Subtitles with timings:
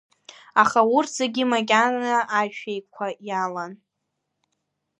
[0.61, 3.73] Аха урҭ зегьы макьана ашәеиқәа иалан.